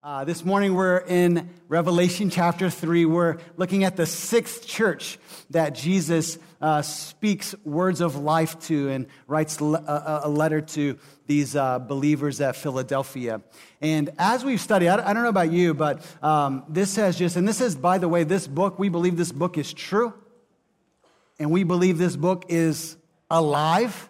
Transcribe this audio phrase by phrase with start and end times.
[0.00, 3.04] Uh, this morning we're in Revelation chapter 3.
[3.04, 5.18] We're looking at the sixth church
[5.50, 11.56] that Jesus uh, speaks words of life to and writes a, a letter to these
[11.56, 13.42] uh, believers at Philadelphia.
[13.80, 17.46] And as we've studied, I don't know about you, but um, this has just, and
[17.46, 20.14] this is, by the way, this book, we believe this book is true.
[21.40, 22.96] And we believe this book is
[23.32, 24.08] alive.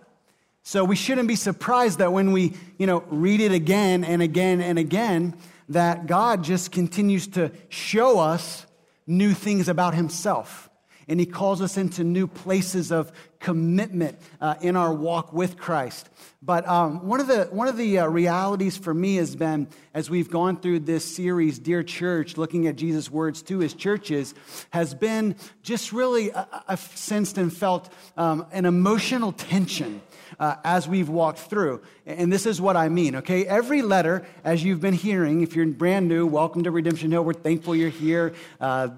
[0.65, 4.61] So we shouldn't be surprised that when we, you know, read it again and again
[4.61, 5.35] and again,
[5.69, 8.67] that God just continues to show us
[9.07, 10.71] new things about himself.
[11.11, 16.11] And he calls us into new places of commitment uh, in our walk with Christ.
[16.43, 20.11] But um, one of the, one of the uh, realities for me has been, as
[20.11, 24.35] we've gone through this series, Dear Church, looking at Jesus' words to his churches,
[24.71, 30.03] has been just really, uh, I've sensed and felt um, an emotional tension
[30.39, 31.83] uh, as we've walked through.
[32.07, 33.47] And this is what I mean, okay?
[33.47, 37.25] Every letter, as you've been hearing, if you're brand new, welcome to Redemption Hill.
[37.25, 38.35] We're thankful you're here.
[38.61, 38.89] Uh,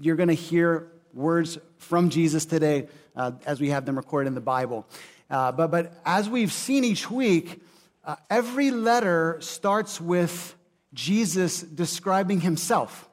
[0.00, 4.34] you're going to hear words from Jesus today uh, as we have them recorded in
[4.34, 4.86] the Bible.
[5.28, 7.62] Uh, but, but as we've seen each week,
[8.04, 10.54] uh, every letter starts with
[10.94, 13.08] Jesus describing himself.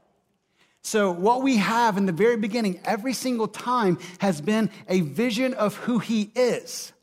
[0.81, 5.53] So, what we have in the very beginning, every single time, has been a vision
[5.53, 6.93] of who he is.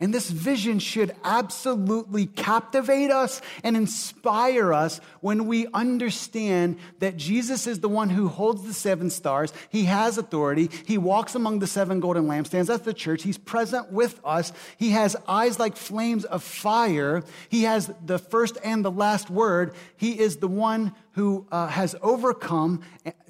[0.00, 7.66] And this vision should absolutely captivate us and inspire us when we understand that Jesus
[7.66, 9.52] is the one who holds the seven stars.
[9.70, 10.70] He has authority.
[10.86, 12.66] He walks among the seven golden lampstands.
[12.66, 13.24] That's the church.
[13.24, 14.52] He's present with us.
[14.76, 17.24] He has eyes like flames of fire.
[17.48, 19.74] He has the first and the last word.
[19.96, 22.82] He is the one who uh, has overcome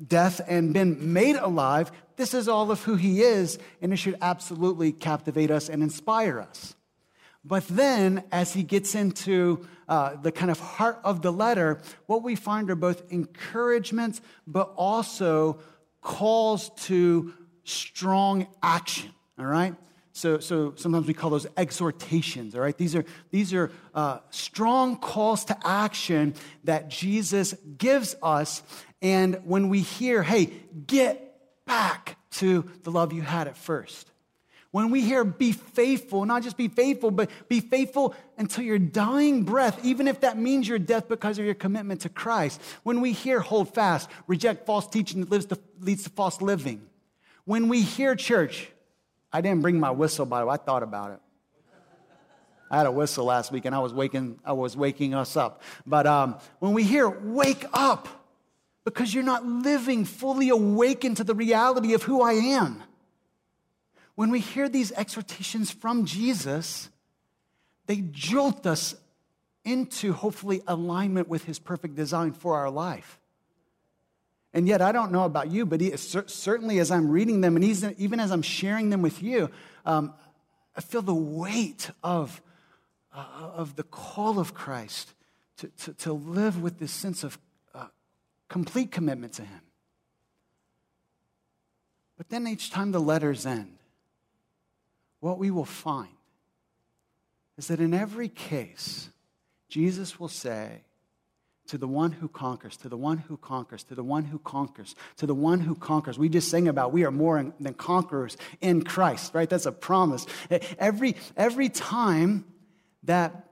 [0.06, 1.91] death and been made alive.
[2.19, 6.41] This is all of who he is, and it should absolutely captivate us and inspire
[6.41, 6.75] us.
[7.44, 12.25] But then, as he gets into uh, the kind of heart of the letter, what
[12.25, 15.60] we find are both encouragements, but also
[16.02, 19.10] calls to strong action.
[19.38, 19.77] All right?
[20.10, 22.76] So, so sometimes we call those exhortations, all right?
[22.76, 26.34] These are, these are uh, strong calls to action
[26.65, 28.65] that Jesus gives us.
[29.00, 30.50] And when we hear, hey,
[30.88, 31.28] get
[31.68, 34.10] back to the love you had at first.
[34.70, 39.44] When we hear be faithful, not just be faithful, but be faithful until your dying
[39.44, 42.60] breath, even if that means your death because of your commitment to Christ.
[42.82, 46.82] When we hear hold fast, reject false teaching that to, leads to false living.
[47.44, 48.68] When we hear church,
[49.32, 51.20] I didn't bring my whistle, by the way, I thought about it.
[52.70, 55.62] I had a whistle last week and I was waking, I was waking us up.
[55.86, 58.17] But um, when we hear wake up,
[58.84, 62.83] because you're not living fully awakened to the reality of who I am.
[64.15, 66.89] When we hear these exhortations from Jesus,
[67.87, 68.94] they jolt us
[69.65, 73.21] into hopefully alignment with his perfect design for our life.
[74.55, 78.19] And yet, I don't know about you, but certainly as I'm reading them and even
[78.19, 79.50] as I'm sharing them with you,
[79.84, 80.15] um,
[80.75, 82.41] I feel the weight of,
[83.15, 83.25] uh,
[83.55, 85.12] of the call of Christ
[85.59, 87.39] to, to, to live with this sense of
[88.48, 89.60] complete commitment to Him.
[92.16, 93.78] But then each time the letters end,
[95.20, 96.09] what we will find
[97.56, 99.10] is that in every case,
[99.69, 100.82] Jesus will say,
[101.69, 104.94] to the one who conquers, to the one who conquers, to the one who conquers,
[105.19, 106.19] to the one who conquers.
[106.19, 109.48] We just sing about we are more than conquerors in Christ, right?
[109.48, 110.26] That's a promise.
[110.78, 112.47] Every, every time
[113.03, 113.50] that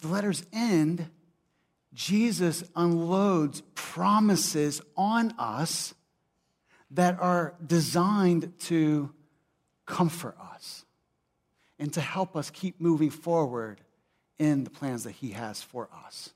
[0.00, 1.08] the letters end,
[1.94, 5.94] Jesus unloads promises on us
[6.92, 9.10] that are designed to
[9.86, 10.84] comfort us
[11.78, 13.80] and to help us keep moving forward
[14.38, 16.32] in the plans that He has for us.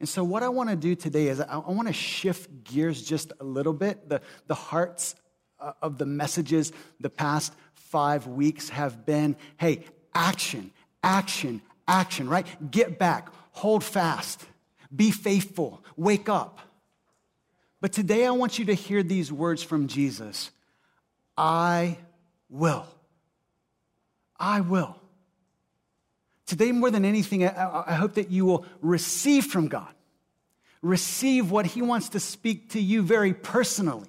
[0.00, 3.32] And so, what I want to do today is I, want to shift gears just
[3.40, 4.08] a little bit.
[4.08, 5.14] The, the hearts
[5.60, 10.72] uh, of the messages the past five weeks have been hey, action,
[11.04, 12.46] action, action, right?
[12.70, 14.44] Get back hold fast,
[14.94, 16.60] be faithful, wake up.
[17.80, 20.50] But today I want you to hear these words from Jesus
[21.36, 21.98] I
[22.48, 22.86] will.
[24.38, 24.96] I will.
[26.46, 29.88] Today, more than anything, I, hope that you will receive from God,
[30.82, 34.08] receive what He wants to speak to you very personally.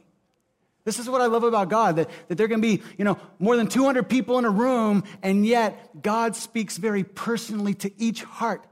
[0.84, 3.56] This is what I love about God that, that there can be, you know, more
[3.56, 8.66] than 200 people in a room, and yet God speaks very personally to each heart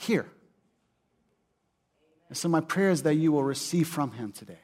[0.00, 0.26] here.
[2.28, 4.58] And so, my prayer is that you will receive from him today.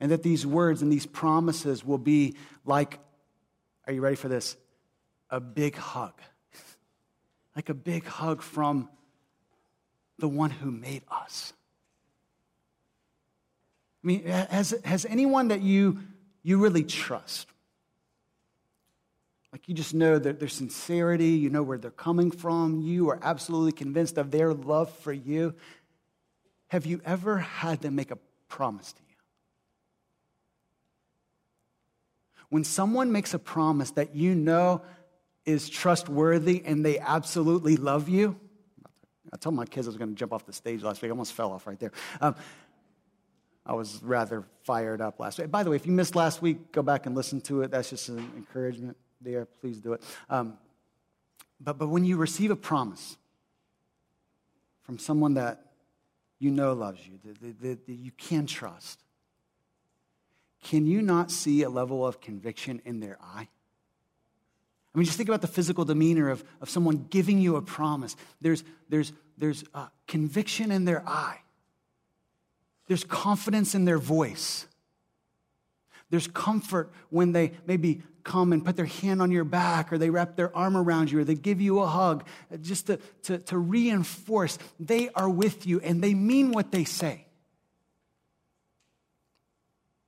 [0.00, 2.34] And that these words and these promises will be
[2.64, 2.98] like,
[3.86, 4.56] are you ready for this?
[5.30, 6.14] A big hug.
[7.54, 8.88] like a big hug from
[10.18, 11.52] the one who made us.
[14.02, 16.00] I mean, has, has anyone that you,
[16.42, 17.51] you really trust,
[19.52, 23.18] like you just know that their sincerity, you know where they're coming from, you are
[23.22, 25.54] absolutely convinced of their love for you.
[26.68, 28.18] Have you ever had them make a
[28.48, 29.14] promise to you?
[32.48, 34.82] When someone makes a promise that you know
[35.44, 38.38] is trustworthy and they absolutely love you,
[39.34, 41.10] I told my kids I was going to jump off the stage last week.
[41.10, 41.92] I almost fell off right there.
[42.22, 42.36] Um,
[43.64, 45.50] I was rather fired up last week.
[45.50, 47.70] By the way, if you missed last week, go back and listen to it.
[47.70, 49.46] That's just an encouragement there.
[49.46, 50.02] Please do it.
[50.28, 50.58] Um,
[51.60, 53.16] but, but when you receive a promise
[54.82, 55.72] from someone that
[56.38, 59.00] you know loves you, that, that, that you can trust,
[60.62, 63.48] can you not see a level of conviction in their eye?
[64.94, 68.14] I mean, just think about the physical demeanor of, of someone giving you a promise.
[68.40, 71.38] There's, there's, there's uh, conviction in their eye,
[72.88, 74.66] there's confidence in their voice.
[76.12, 80.10] There's comfort when they maybe come and put their hand on your back or they
[80.10, 83.38] wrap their arm around you or they give you a hug uh, just to, to,
[83.38, 87.24] to reinforce they are with you and they mean what they say.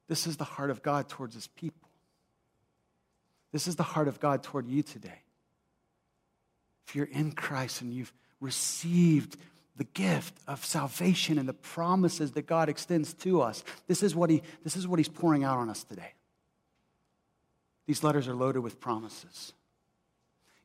[0.06, 1.88] This is the heart of God towards his people.
[3.50, 5.22] This is the heart of God toward you today.
[6.86, 8.12] If you're in Christ and you've
[8.42, 9.38] received
[9.76, 14.30] the gift of salvation and the promises that God extends to us, this is what,
[14.30, 16.12] he, this is what He's pouring out on us today.
[17.86, 19.52] These letters are loaded with promises.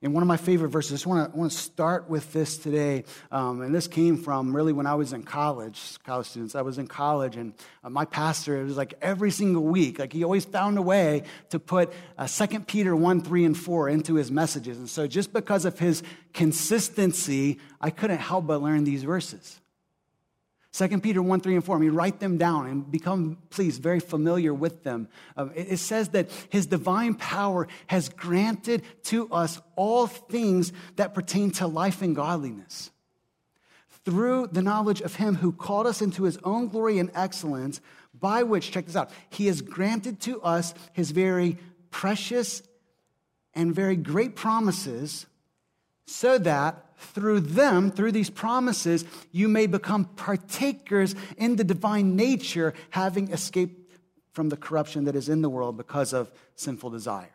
[0.02, 3.04] In one of my favorite verses, I just want to, start with this today.
[3.32, 6.56] Um, and this came from really when I was in college, college students.
[6.56, 7.54] I was in college, and
[7.84, 11.24] uh, my pastor, it was like every single week, like he always found a way
[11.50, 14.78] to put uh, 2 Peter 1, 3, and 4 into his messages.
[14.78, 16.02] And so just because of his
[16.34, 19.60] consistency, I couldn't help but learn these verses.
[20.72, 21.76] 2 Peter 1, 3, and 4.
[21.76, 25.08] I mean, write them down and become, please, very familiar with them.
[25.36, 31.16] Uh, it, it says that his divine power has granted to us all things that
[31.16, 32.92] pertain to life and godliness.
[34.06, 37.82] Through the knowledge of him who called us into his own glory and excellence,
[38.18, 41.58] by which, check this out, he has granted to us his very
[41.90, 42.62] precious
[43.56, 45.26] and very great promises,
[46.06, 52.74] so that through them, through these promises, you may become partakers in the divine nature,
[52.92, 53.92] having escaped
[54.32, 57.32] from the corruption that is in the world because of sinful desire.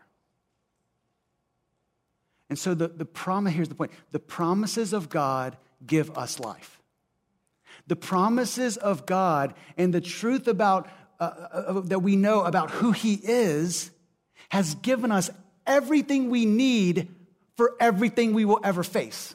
[2.49, 5.57] And so the, the promise, here's the point the promises of God
[5.87, 6.81] give us life.
[7.87, 10.89] The promises of God and the truth about
[11.19, 13.91] uh, uh, uh that we know about who He is
[14.51, 15.31] has given us
[15.67, 17.09] everything we need
[17.57, 19.35] for everything we will ever face.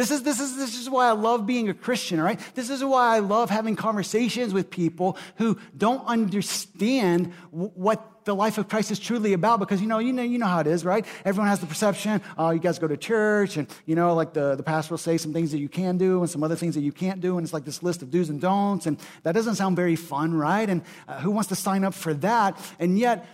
[0.00, 2.40] This is, this, is, this is why I love being a Christian, right?
[2.54, 8.34] This is why I love having conversations with people who don't understand w- what the
[8.34, 10.66] life of Christ is truly about because, you know, you know, you know how it
[10.66, 11.04] is, right?
[11.26, 14.56] Everyone has the perception, oh, you guys go to church and, you know, like the,
[14.56, 16.82] the pastor will say some things that you can do and some other things that
[16.82, 17.36] you can't do.
[17.36, 18.86] And it's like this list of do's and don'ts.
[18.86, 20.70] And that doesn't sound very fun, right?
[20.70, 22.58] And uh, who wants to sign up for that?
[22.78, 23.26] And yet,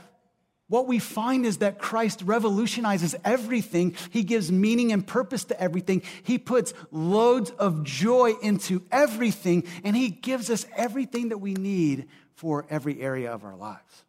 [0.69, 3.95] what we find is that Christ revolutionizes everything.
[4.11, 6.03] He gives meaning and purpose to everything.
[6.25, 12.09] He puts loads of joy into everything, and He gives us everything that we need
[12.35, 14.05] for every area of our lives.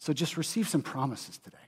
[0.00, 1.58] So just receive some promises today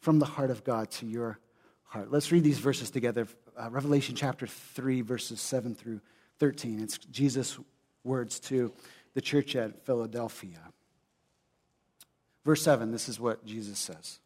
[0.00, 1.38] from the heart of God to your
[1.84, 2.10] heart.
[2.10, 3.28] Let's read these verses together.
[3.56, 6.00] Uh, Revelation chapter 3, verses 7 through
[6.38, 6.80] 13.
[6.80, 7.58] It's Jesus'
[8.02, 8.72] words to
[9.14, 10.58] the church at Philadelphia.
[12.46, 14.20] Verse 7, this is what Jesus says.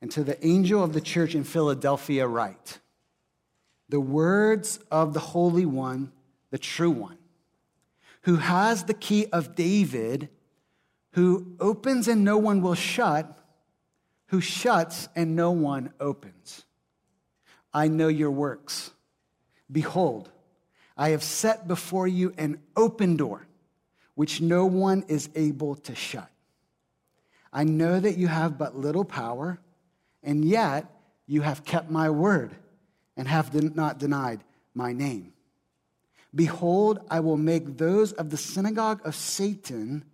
[0.00, 2.78] And to the angel of the church in Philadelphia, write
[3.88, 6.12] the words of the Holy One,
[6.50, 7.18] the true One,
[8.22, 10.28] who has the key of David,
[11.14, 13.36] who opens and no one will shut,
[14.28, 16.64] who shuts and no one opens.
[17.74, 18.92] I know your works.
[19.70, 20.30] Behold,
[20.96, 23.48] I have set before you an open door,
[24.14, 26.31] which no one is able to shut.
[27.52, 29.58] I know that you have but little power,
[30.22, 30.86] and yet
[31.26, 32.54] you have kept my word
[33.16, 34.42] and have not denied
[34.74, 35.32] my name.
[36.34, 40.04] Behold, I will make those of the synagogue of Satan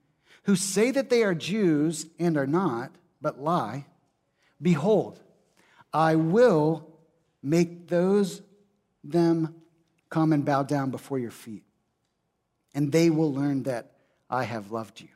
[0.45, 2.91] who say that they are Jews and are not,
[3.21, 3.87] but lie.
[4.61, 5.21] Behold,
[5.93, 6.89] I will
[7.43, 8.43] make those
[9.05, 9.55] them
[10.11, 11.63] come and bow down before your feet,
[12.75, 13.93] and they will learn that
[14.29, 15.09] I have loved you.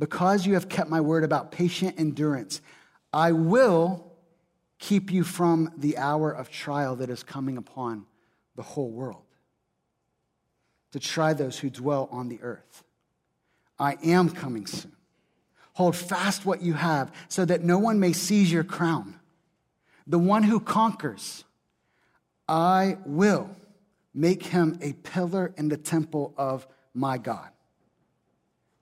[0.00, 2.62] Because you have kept my word about patient endurance,
[3.12, 4.10] I will
[4.78, 8.06] keep you from the hour of trial that is coming upon
[8.56, 9.22] the whole world,
[10.92, 12.82] to try those who dwell on the earth.
[13.78, 14.96] I am coming soon.
[15.74, 19.20] Hold fast what you have so that no one may seize your crown.
[20.06, 21.44] The one who conquers,
[22.48, 23.50] I will
[24.14, 27.50] make him a pillar in the temple of my God.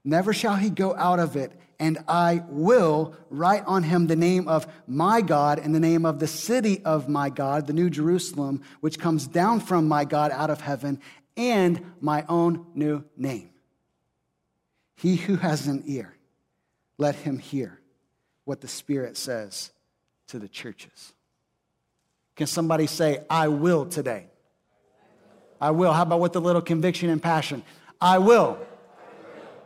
[0.04, 4.48] Never shall he go out of it, and I will write on him the name
[4.48, 8.62] of my God and the name of the city of my God, the New Jerusalem,
[8.80, 11.00] which comes down from my God out of heaven,
[11.36, 13.50] and my own new name.
[14.96, 16.16] He who has an ear,
[16.96, 17.80] let him hear
[18.44, 19.70] what the Spirit says
[20.28, 21.12] to the churches.
[22.34, 24.26] Can somebody say, I will today?
[25.60, 25.92] I will.
[25.92, 27.62] How about with a little conviction and passion?
[28.00, 28.58] I will.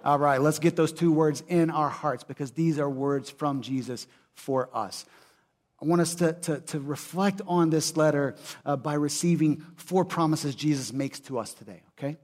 [0.05, 3.63] All right, let's get those two words in our hearts because these are words from
[3.63, 5.05] Jesus for us.
[5.81, 10.55] I want us to, to, to reflect on this letter uh, by receiving four promises
[10.55, 12.17] Jesus makes to us today, okay?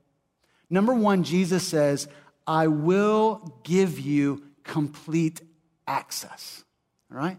[0.70, 2.08] Number one, Jesus says,
[2.46, 5.40] I will give you complete
[5.86, 6.64] access,
[7.10, 7.38] all right?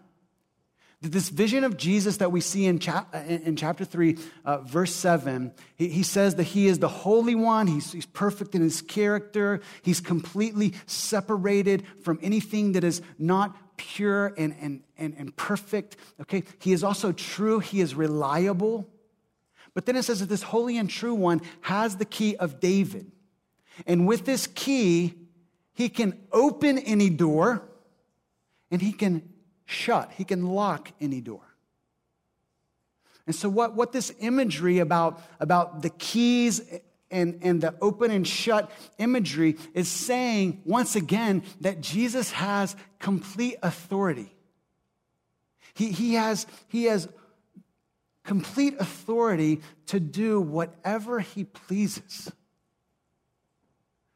[1.02, 5.88] This vision of Jesus that we see in, in chapter 3, uh, verse 7, he,
[5.88, 7.68] he, says that he is the Holy One.
[7.68, 9.62] He's, he's perfect in his character.
[9.82, 15.96] He's completely separated from anything that is not pure and, and, and, and perfect.
[16.20, 16.44] Okay?
[16.60, 17.60] He is also true.
[17.60, 18.90] He is reliable.
[19.74, 23.10] But then it says that this holy and true one has the key of David.
[23.88, 25.14] And with this key,
[25.72, 27.64] he can open any door
[28.70, 29.30] and he can
[29.70, 31.44] shut, he can lock any door.
[33.28, 36.62] And so, what, what this imagery about, about the keys
[37.12, 43.58] and, and the open and shut imagery is saying, once again, that Jesus has complete
[43.62, 44.36] authority.
[45.76, 47.08] He, he, has, he has
[48.24, 52.32] complete authority to do whatever he pleases.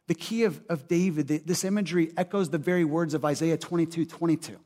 [0.07, 4.59] The key of, of David, this imagery echoes the very words of Isaiah 22 22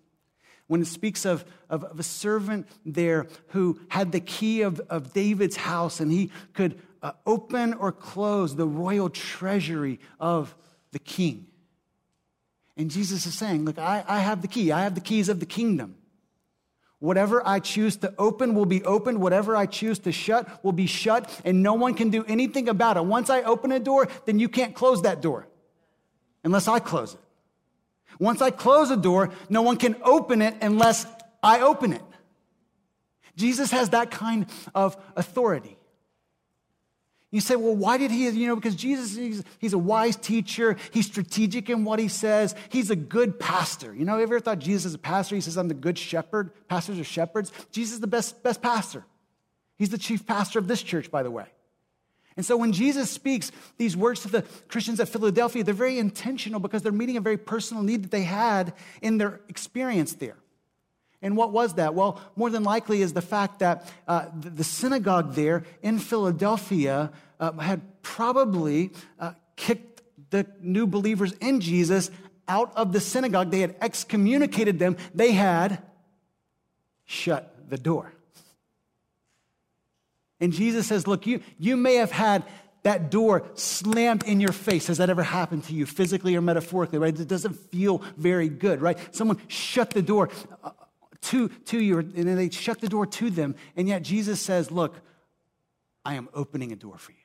[0.68, 5.14] when it speaks of, of, of, a servant there who had the key of, of
[5.14, 10.56] David's house and he could uh, open or close the royal treasury of
[10.92, 11.48] the king.
[12.76, 15.40] And Jesus is saying, Look, I, I have the key, I have the keys of
[15.40, 15.96] the kingdom.
[17.00, 19.22] Whatever I choose to open will be opened.
[19.22, 22.98] Whatever I choose to shut will be shut, and no one can do anything about
[22.98, 23.06] it.
[23.06, 25.48] Once I open a door, then you can't close that door
[26.44, 27.20] unless I close it.
[28.20, 31.06] Once I close a door, no one can open it unless
[31.44, 32.02] I open it.
[33.36, 35.78] Jesus has that kind of authority.
[37.30, 38.30] You say, well, why did he?
[38.30, 40.78] You know, because Jesus, he's, he's, a wise teacher.
[40.92, 42.56] He's strategic in what he says.
[42.70, 43.94] He's a good pastor.
[43.94, 45.36] You know, have you ever thought Jesus is a pastor?
[45.36, 46.52] He says, I'm the good shepherd.
[46.70, 47.52] Pastors are shepherds.
[47.70, 49.04] Jesus is the best, best pastor.
[49.78, 51.46] He's the chief pastor of this church, by the way.
[52.38, 56.60] And so when Jesus speaks these words to the Christians at Philadelphia, they're very intentional
[56.60, 60.38] because they're meeting a very personal need that they had in their experience there.
[61.22, 61.96] And what was that?
[61.96, 67.54] Well, more than likely is the fact that uh, the synagogue there in Philadelphia uh,
[67.54, 72.12] had probably uh, kicked the new believers in Jesus
[72.48, 73.50] out of the synagogue.
[73.50, 75.82] They had excommunicated them, they had
[77.06, 78.14] shut the door.
[80.40, 82.44] And Jesus says, Look, you, you may have had
[82.84, 84.88] that door slammed in your face.
[84.88, 87.18] Has that ever happened to you, physically or metaphorically, right?
[87.18, 88.98] It doesn't feel very good, right?
[89.14, 90.30] Someone shut the door
[90.64, 90.72] uh,
[91.24, 93.56] to, to you, and then they shut the door to them.
[93.76, 94.96] And yet Jesus says, Look,
[96.06, 97.18] I am opening a door for you.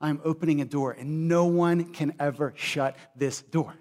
[0.00, 3.74] I am opening a door, and no one can ever shut this door.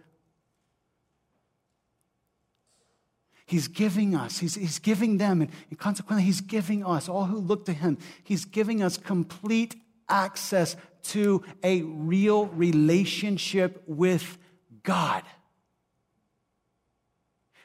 [3.52, 7.38] He's giving us, he's, he's giving them, and, and consequently, he's giving us, all who
[7.38, 9.76] look to him, he's giving us complete
[10.08, 10.78] access
[11.10, 14.38] to a real relationship with
[14.84, 15.24] God.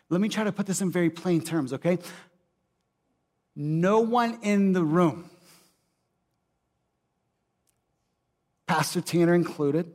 [0.08, 2.00] Let me try to put this in very plain terms, okay?
[3.54, 5.30] No one in the room,
[8.66, 9.92] Pastor Tanner included,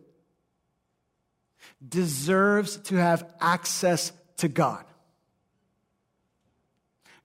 [1.85, 4.85] deserves to have access to God.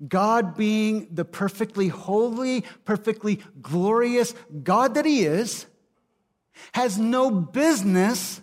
[0.06, 5.66] God being the perfectly holy, perfectly glorious God that He is,
[6.72, 8.40] has no business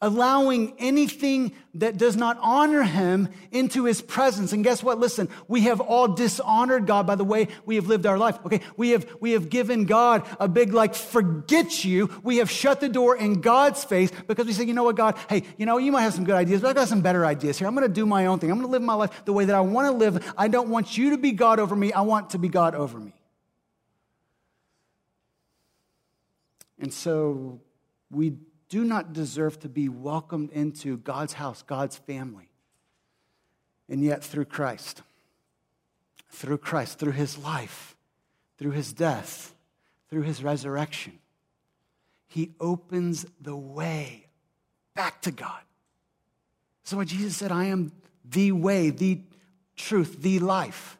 [0.00, 4.52] allowing anything that does not honor him into his presence.
[4.52, 4.98] And guess what?
[4.98, 8.38] Listen, we have all dishonored God by the way we have lived our life.
[8.44, 12.10] Okay, we have we have given God a big like forget you.
[12.22, 15.16] We have shut the door in God's face because we say, you know what, God,
[15.28, 17.58] hey, you know, you might have some good ideas, but I got some better ideas
[17.58, 17.66] here.
[17.68, 18.50] I'm gonna do my own thing.
[18.50, 20.34] I'm gonna live my life the way that I want to live.
[20.36, 21.92] I don't want you to be God over me.
[21.92, 23.12] I want to be God over me.
[26.78, 27.60] And so
[28.10, 28.34] we
[28.68, 32.50] do not deserve to be welcomed into God's house, God's family.
[33.88, 35.02] And yet, through Christ,
[36.30, 37.96] through Christ, through his life,
[38.58, 39.54] through his death,
[40.10, 41.18] through his resurrection,
[42.26, 44.26] he opens the way
[44.94, 45.60] back to God.
[46.82, 47.92] So, what Jesus said, I am
[48.24, 49.20] the way, the
[49.76, 50.98] truth, the life.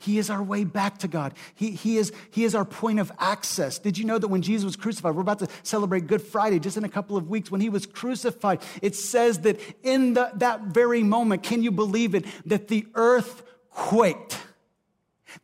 [0.00, 1.34] He is our way back to God.
[1.54, 3.78] He, he, is, he is our point of access.
[3.78, 6.78] Did you know that when Jesus was crucified, we're about to celebrate Good Friday just
[6.78, 10.62] in a couple of weeks, when he was crucified, it says that in the, that
[10.62, 14.38] very moment, can you believe it, that the earth quaked.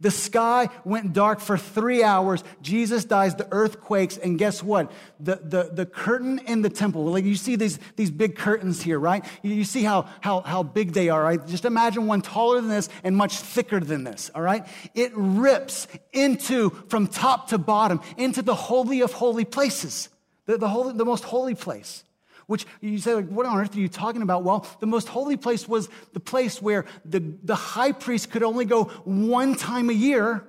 [0.00, 2.42] The sky went dark for three hours.
[2.62, 4.90] Jesus dies, the earth quakes, and guess what?
[5.20, 8.98] The, the, the curtain in the temple, like you see these, these big curtains here,
[8.98, 9.24] right?
[9.42, 11.46] You, you see how, how, how big they are, right?
[11.46, 14.66] Just imagine one taller than this and much thicker than this, all right?
[14.94, 20.08] It rips into, from top to bottom, into the holy of holy places,
[20.46, 22.04] the, the, holy, the most holy place
[22.46, 24.44] which you say, like, what on earth are you talking about?
[24.44, 28.64] Well, the most holy place was the place where the, the high priest could only
[28.64, 30.46] go one time a year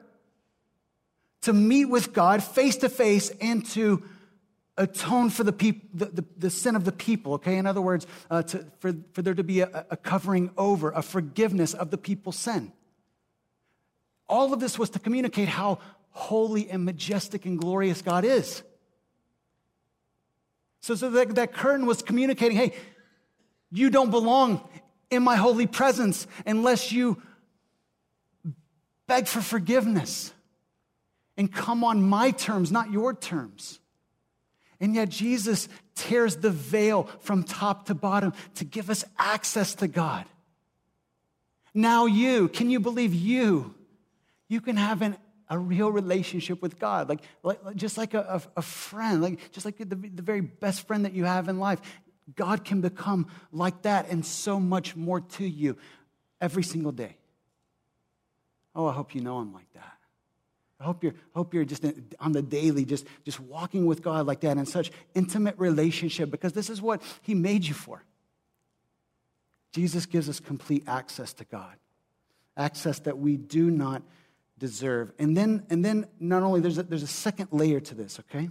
[1.42, 4.04] to meet with God face to face and to
[4.78, 7.58] atone for the, peop- the, the, the, sin of the people, okay?
[7.58, 11.02] In other words, uh, to, for, for there to be a, a covering over, a
[11.02, 12.72] forgiveness of the people's sin.
[14.30, 15.80] All of this was to communicate how
[16.12, 18.62] holy and majestic and glorious God is.
[20.82, 22.74] So, so that, that curtain was communicating hey,
[23.72, 24.68] you don't belong
[25.10, 27.22] in my holy presence unless you
[29.08, 30.34] beg for forgiveness
[31.38, 33.80] and come on my terms, not your terms.
[34.80, 39.88] And yet, Jesus tears the veil from top to bottom to give us access to
[39.88, 40.26] God.
[41.74, 43.74] Now, you, can you believe you?
[44.48, 45.18] You can have an
[45.50, 49.78] a real relationship with God, like, like just like a, a, friend, like just like
[49.78, 51.80] the, the very best friend that you have in life.
[52.36, 55.78] God can become like that and so much more to you
[56.42, 57.16] every single day.
[58.76, 59.94] Oh, I hope you know Him like that.
[60.80, 61.84] I hope you're, hope you're just
[62.20, 66.54] on the daily, just, just walking with God like that in such intimate relationship because
[66.54, 68.04] this is what He made you for.
[69.72, 71.76] Jesus gives us complete access to God,
[72.56, 74.04] access that we do not
[74.58, 75.12] deserve.
[75.20, 78.50] And then, and then not only, there's a, there's a second layer to this, okay?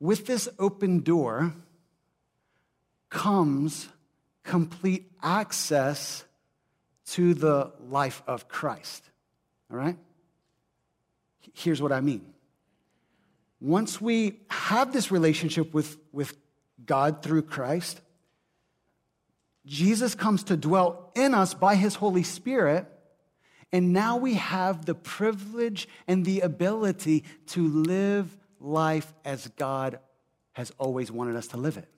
[0.00, 1.54] With this open door
[3.08, 3.88] comes
[4.42, 6.24] complete access
[7.06, 9.02] to the life of Christ,
[9.70, 9.96] all right?
[11.54, 12.24] Here's what I mean.
[13.60, 16.36] Once we have this relationship with, with
[16.84, 18.00] God through Christ,
[19.64, 22.86] Jesus comes to dwell in us by his Holy Spirit
[23.74, 29.98] and now we have the privilege and the ability to live life as God
[30.52, 31.88] has always wanted us to live it.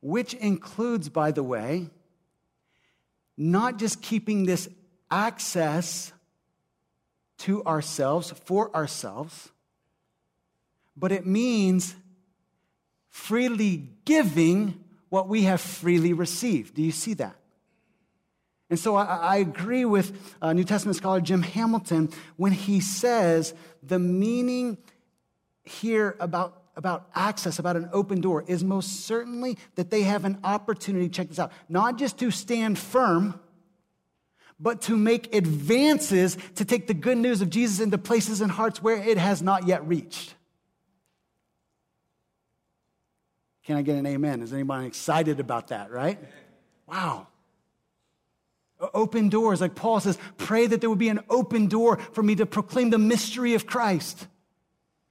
[0.00, 1.90] Which includes, by the way,
[3.36, 4.66] not just keeping this
[5.10, 6.10] access
[7.40, 9.50] to ourselves, for ourselves,
[10.96, 11.94] but it means
[13.10, 16.76] freely giving what we have freely received.
[16.76, 17.36] Do you see that?
[18.70, 23.54] And so I, I agree with uh, New Testament scholar Jim Hamilton when he says
[23.82, 24.78] the meaning
[25.64, 30.38] here about, about access, about an open door, is most certainly that they have an
[30.44, 33.40] opportunity, check this out, not just to stand firm,
[34.60, 38.82] but to make advances to take the good news of Jesus into places and hearts
[38.82, 40.34] where it has not yet reached.
[43.64, 44.42] Can I get an amen?
[44.42, 46.18] Is anybody excited about that, right?
[46.86, 47.28] Wow.
[48.94, 52.36] Open doors, like Paul says, pray that there would be an open door for me
[52.36, 54.26] to proclaim the mystery of Christ.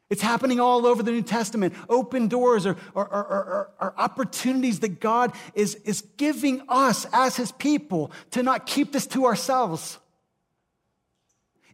[0.10, 1.74] It's happening all over the New Testament.
[1.90, 7.52] Open doors are, are, are, are, opportunities that God is, is giving us as his
[7.52, 10.00] people to not keep this to ourselves.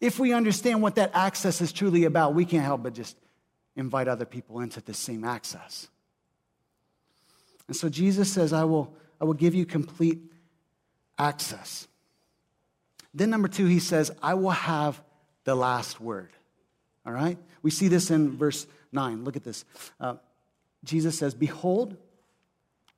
[0.02, 3.16] If we understand what that access is truly about, we can't help but just
[3.76, 5.88] invite other people into this same access.
[7.68, 10.20] And so Jesus says, I will, I will give you complete
[11.18, 11.88] access.
[13.14, 15.02] Then, number two, he says, I will have
[15.44, 16.30] the last word.
[17.06, 17.38] All right?
[17.62, 19.24] We see this in verse 9.
[19.24, 19.66] Look at this.
[20.00, 20.16] Uh,
[20.84, 21.98] Jesus says, Behold,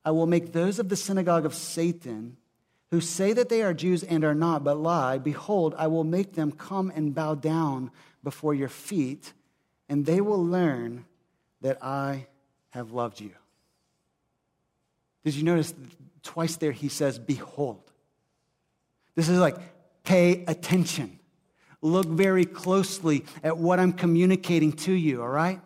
[0.04, 2.36] I will make those of the synagogue of Satan
[2.90, 5.18] who say that they are Jews and are not, but lie.
[5.18, 7.90] Behold, I will make them come and bow down
[8.22, 9.32] before your feet,
[9.88, 11.04] and they will learn
[11.62, 12.26] that I
[12.70, 13.32] have loved you.
[15.24, 15.74] Did you notice
[16.22, 17.85] twice there he says, Behold?
[19.16, 19.56] This is like,
[20.04, 21.18] pay attention.
[21.82, 25.60] Look very closely at what I'm communicating to you, all right?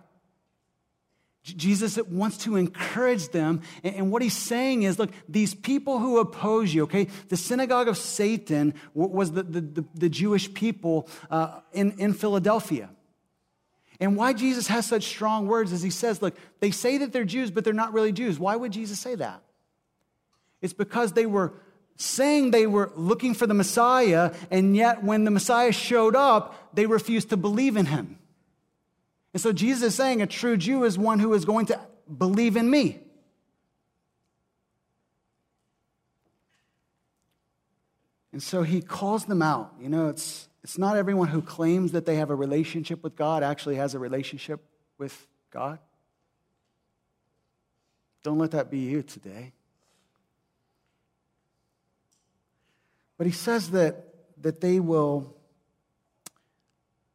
[1.42, 3.62] Jesus wants to encourage them.
[3.82, 7.96] And what he's saying is look, these people who oppose you, okay, the synagogue of
[7.96, 12.90] Satan was the, the, the Jewish people uh, in, in Philadelphia.
[13.98, 17.24] And why Jesus has such strong words is he says, look, they say that they're
[17.24, 18.38] Jews, but they're not really Jews.
[18.38, 19.42] Why would Jesus say that?
[20.62, 21.54] It's because they were
[22.00, 26.86] saying they were looking for the Messiah, and yet when the Messiah showed up, they
[26.86, 28.18] refused to believe in him.
[29.34, 31.78] And so Jesus is saying a true Jew is one who is going to
[32.16, 33.00] believe in me.
[38.32, 39.74] And so he calls them out.
[39.80, 43.42] You know, it's, it's not everyone who claims that they have a relationship with God
[43.42, 44.60] actually has a relationship
[44.98, 45.78] with God.
[48.22, 49.52] Don't let that be you today.
[53.20, 54.06] But he says that,
[54.40, 55.36] that they, will,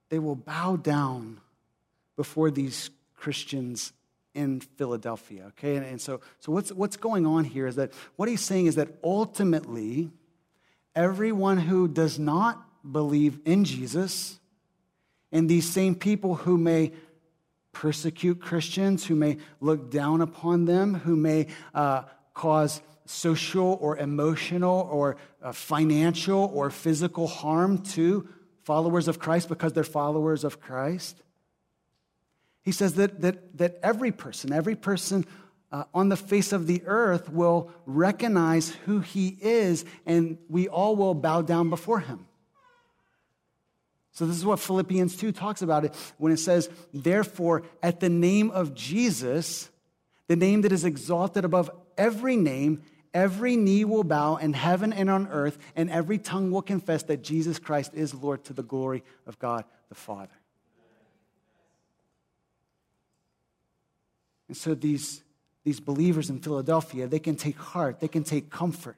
[0.09, 1.41] they will bow down
[2.15, 3.91] before these Christians
[4.35, 5.45] in Philadelphia.
[5.47, 8.67] Okay, and, and, so, so what's, what's going on here is that what he's saying
[8.67, 10.11] is that ultimately,
[10.95, 14.39] everyone who does not believe in Jesus,
[15.31, 16.91] and these same people who may
[17.71, 22.03] persecute Christians, who may look down upon them, who may uh,
[22.35, 28.27] cause social or emotional or uh, financial or physical harm to
[28.63, 31.21] followers of Christ because they're followers of Christ.
[32.63, 35.25] He says that, that, that every person, every person
[35.71, 40.95] uh, on the face of the earth will recognize who he is, and we all
[40.95, 42.25] will bow down before him.
[44.13, 48.07] So, this is what Philippians 2 talks about it when it says, Therefore, at the
[48.07, 49.69] name of Jesus,
[50.27, 52.81] the name that is exalted above every name,
[53.15, 57.23] every knee will bow in heaven and on earth, and every tongue will confess that
[57.23, 60.30] Jesus Christ is Lord to the glory of God the Father.
[64.47, 65.23] And so these,
[65.63, 68.97] these believers in Philadelphia, they can take heart, they can take comfort.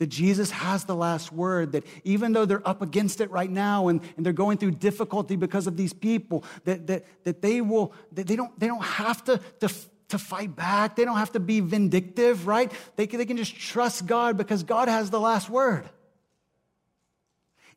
[0.00, 3.88] That Jesus has the last word, that even though they're up against it right now
[3.88, 7.92] and, and they're going through difficulty because of these people, that, that, that they will,
[8.12, 9.72] that they don't, they don't have to, to,
[10.14, 10.96] to fight back.
[10.96, 12.72] They don't have to be vindictive, right?
[12.96, 15.88] They can, they can just trust God because God has the last word.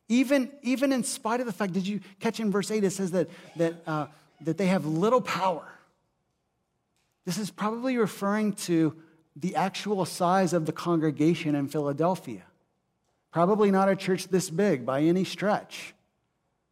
[0.08, 3.10] Even, even in spite of the fact, did you catch in verse 8, it says
[3.10, 4.06] that, that, uh,
[4.42, 5.66] that they have little power.
[7.26, 8.94] This is probably referring to
[9.36, 12.42] the actual size of the congregation in Philadelphia.
[13.32, 15.92] Probably not a church this big by any stretch.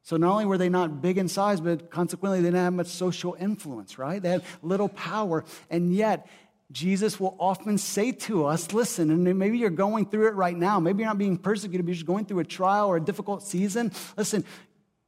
[0.07, 2.87] So not only were they not big in size, but consequently they didn't have much
[2.87, 4.23] social influence, right?
[4.23, 5.45] They had little power.
[5.69, 6.29] And yet,
[6.71, 10.79] Jesus will often say to us, listen, and maybe you're going through it right now.
[10.79, 13.43] Maybe you're not being persecuted, but you're just going through a trial or a difficult
[13.43, 13.91] season.
[14.17, 14.45] Listen,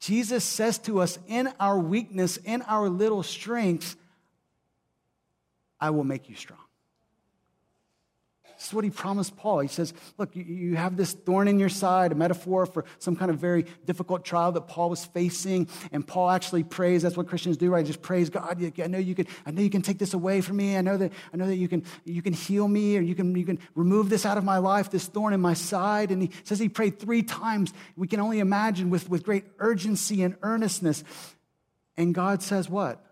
[0.00, 3.94] Jesus says to us, in our weakness, in our little strengths,
[5.80, 6.58] I will make you strong.
[8.58, 9.60] This is what he promised Paul.
[9.60, 13.30] He says, Look, you have this thorn in your side, a metaphor for some kind
[13.30, 15.68] of very difficult trial that Paul was facing.
[15.92, 17.02] And Paul actually prays.
[17.02, 17.86] That's what Christians do, right?
[17.86, 18.60] Just praise God.
[18.82, 20.76] I know you can, I know you can take this away from me.
[20.76, 23.32] I know that, I know that you, can, you can heal me or you can,
[23.36, 26.10] you can remove this out of my life, this thorn in my side.
[26.10, 27.72] And he says he prayed three times.
[27.96, 31.04] We can only imagine with, with great urgency and earnestness.
[31.96, 33.04] And God says, What?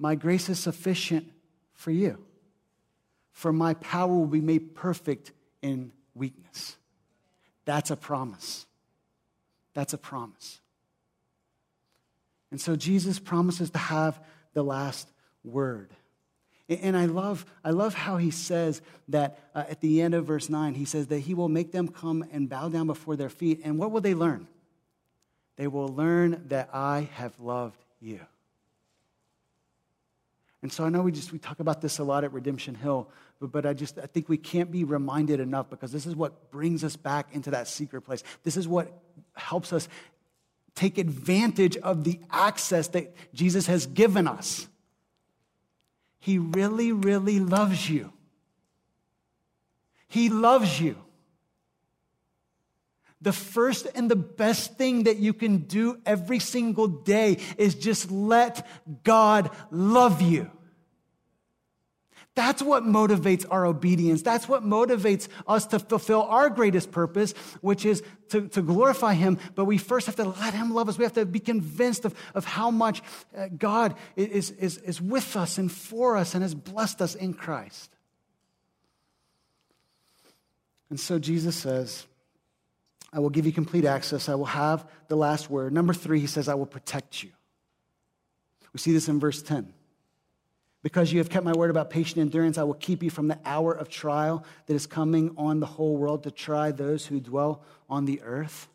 [0.00, 1.30] My grace is sufficient
[1.74, 2.18] for you,
[3.32, 6.76] for my power will be made perfect in weakness.
[7.64, 8.66] That's a promise.
[9.74, 10.60] That's a promise.
[12.50, 14.20] And so Jesus promises to have
[14.54, 15.08] the last
[15.44, 15.90] word.
[16.68, 20.48] And I love, I love how he says that uh, at the end of verse
[20.48, 23.60] 9, he says that he will make them come and bow down before their feet.
[23.64, 24.46] And what will they learn?
[25.56, 28.20] They will learn that I have loved you.
[30.62, 33.08] And so I know we just we talk about this a lot at Redemption Hill,
[33.40, 36.50] but, but I just I think we can't be reminded enough because this is what
[36.50, 38.22] brings us back into that secret place.
[38.42, 38.92] This is what
[39.34, 39.88] helps us
[40.74, 44.68] take advantage of the access that Jesus has given us.
[46.18, 48.12] He really, really loves you.
[50.08, 50.96] He loves you.
[53.22, 58.10] The first and the best thing that you can do every single day is just
[58.10, 58.66] let
[59.04, 60.50] God love you.
[62.34, 64.22] That's what motivates our obedience.
[64.22, 69.38] That's what motivates us to fulfill our greatest purpose, which is to, to glorify Him.
[69.54, 70.96] But we first have to let Him love us.
[70.96, 73.02] We have to be convinced of, of how much
[73.36, 77.34] uh, God is, is, is with us and for us and has blessed us in
[77.34, 77.90] Christ.
[80.88, 82.06] And so Jesus says,
[83.12, 84.28] I will give you complete access.
[84.28, 85.72] I will have the last word.
[85.72, 87.30] Number three, he says, I will protect you.
[88.72, 89.72] We see this in verse 10.
[90.82, 93.38] Because you have kept my word about patient endurance, I will keep you from the
[93.44, 97.62] hour of trial that is coming on the whole world to try those who dwell
[97.88, 98.68] on the earth.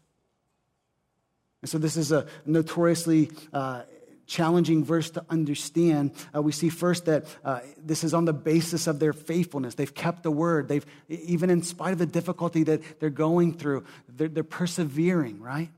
[1.61, 3.83] And so, this is a notoriously uh,
[4.25, 6.11] challenging verse to understand.
[6.35, 9.75] Uh, we see first that uh, this is on the basis of their faithfulness.
[9.75, 10.67] They've kept the word.
[10.67, 15.69] They've, even in spite of the difficulty that they're going through, they're, they're persevering, right?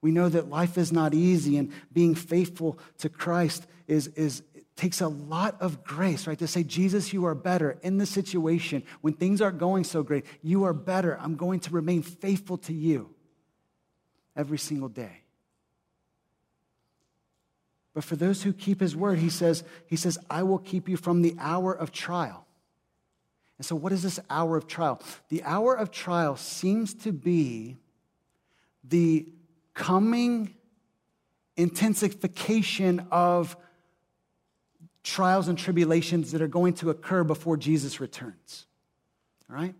[0.00, 4.42] We know that life is not easy, and being faithful to Christ is, is,
[4.76, 6.38] takes a lot of grace, right?
[6.38, 8.84] To say, Jesus, you are better in this situation.
[9.00, 11.18] When things aren't going so great, you are better.
[11.20, 13.10] I'm going to remain faithful to you
[14.36, 15.22] every single day.
[17.98, 20.96] But for those who keep his word, he says, he says, I will keep you
[20.96, 22.46] from the hour of trial.
[23.58, 25.02] And so, what is this hour of trial?
[25.30, 27.76] The hour of trial seems to be
[28.84, 29.26] the
[29.74, 30.54] coming
[31.56, 33.56] intensification of
[35.02, 38.68] trials and tribulations that are going to occur before Jesus returns.
[39.50, 39.74] All right?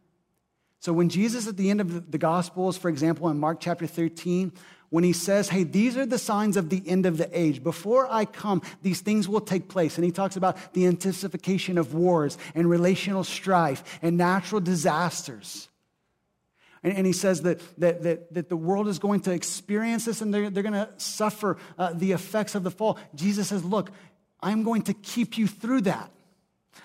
[0.80, 4.52] So when Jesus, at the end of the Gospels, for example, in Mark chapter 13,
[4.90, 7.62] when he says, Hey, these are the signs of the end of the age.
[7.62, 9.96] Before I come, these things will take place.
[9.96, 15.68] And he talks about the intensification of wars and relational strife and natural disasters.
[16.82, 20.20] And, and he says that, that, that, that, the world is going to experience this
[20.20, 22.98] and they're, they're going to suffer uh, the effects of the fall.
[23.14, 23.90] Jesus says, Look,
[24.40, 26.10] I'm going to keep you through that.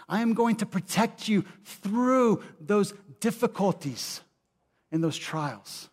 [0.09, 4.21] I am going to protect you through those difficulties
[4.91, 5.89] and those trials.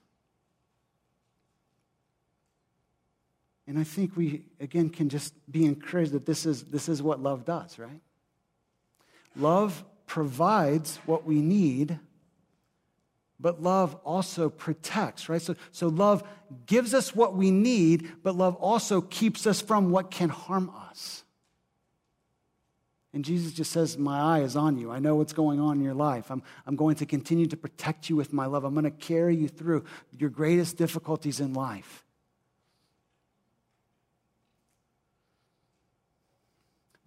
[3.71, 7.23] And I think we, again, can just be encouraged that this is, this is what
[7.23, 8.01] love does, right?
[9.37, 11.97] Love provides what we need,
[13.39, 15.41] but love also protects, right?
[15.41, 16.25] So, so love
[16.67, 21.23] gives us what we need, but love also keeps us from what can harm us.
[23.13, 24.91] And Jesus just says, My eye is on you.
[24.91, 26.33] I know what's going on in your life.
[26.33, 28.65] I'm, I'm going to continue to protect you with my love.
[28.65, 29.85] I'm going to carry you through
[30.19, 32.05] your greatest difficulties in life.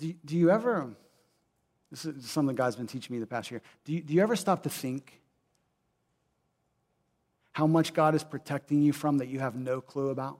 [0.04, 0.90] Do, do you ever,
[1.90, 4.36] this is something God's been teaching me the past year, do you, do you ever
[4.36, 5.22] stop to think
[7.54, 10.40] how much God is protecting you from that you have no clue about?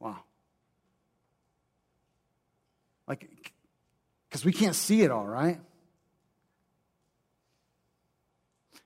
[0.00, 0.20] Wow.
[3.06, 3.28] Like,
[4.30, 5.60] because we can't see it all, right?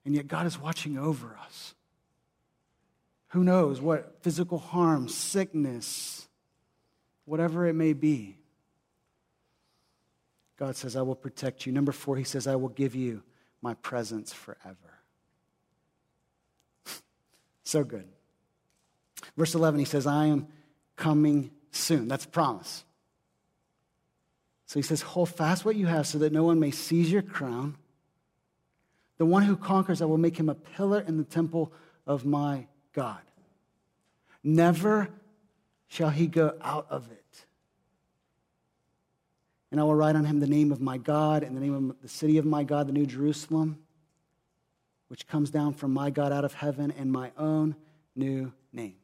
[0.04, 1.76] And yet God is watching over us.
[3.32, 6.28] Who knows what physical harm, sickness,
[7.24, 8.36] whatever it may be.
[10.58, 11.72] God says, I will protect you.
[11.72, 13.22] Number four, he says, I will give you
[13.62, 14.76] my presence forever.
[17.64, 18.06] so good.
[19.34, 20.48] Verse 11, he says, I am
[20.96, 22.08] coming soon.
[22.08, 22.84] That's a promise.
[24.66, 27.22] So he says, Hold fast what you have so that no one may seize your
[27.22, 27.76] crown.
[29.16, 31.72] The one who conquers, I will make him a pillar in the temple
[32.06, 33.20] of my God.
[34.42, 35.08] Never
[35.88, 37.44] shall he go out of it.
[39.70, 42.02] And I will write on him the name of my God and the name of
[42.02, 43.78] the city of my God, the New Jerusalem,
[45.08, 47.76] which comes down from my God out of heaven, and my own
[48.14, 48.96] new name.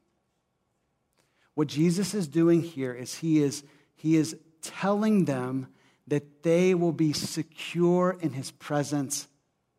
[1.55, 3.65] What Jesus is doing here is he is,
[3.97, 5.69] he is telling them
[6.07, 9.29] that they will be secure in his presence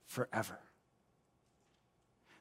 [0.05, 0.59] forever.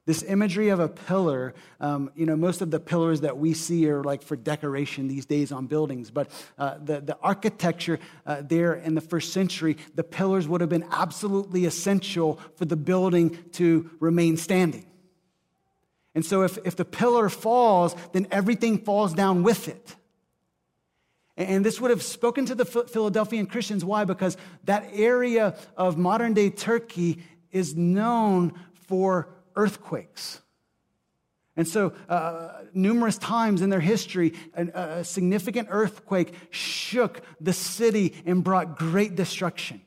[0.09, 3.87] This imagery of a pillar, um, you know, most of the pillars that we see
[3.91, 8.73] are like for decoration these days on buildings, but uh, the, the architecture uh, there
[8.73, 13.87] in the first century, the pillars would have been absolutely essential for the building to
[13.99, 14.87] remain standing.
[16.15, 19.95] And so if, if the pillar falls, then everything falls down with it.
[21.37, 23.85] And this would have spoken to the Philadelphian Christians.
[23.85, 24.05] Why?
[24.05, 28.53] Because that area of modern day Turkey is known
[28.87, 30.41] for earthquakes.
[31.57, 34.67] And so, uh, numerous times in their history, a,
[34.99, 39.81] a significant earthquake shook the city and brought great destruction.